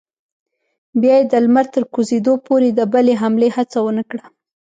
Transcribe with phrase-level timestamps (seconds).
[1.01, 4.25] بیا یې د لمر تر کوزېدو پورې د بلې حملې هڅه ونه کړه.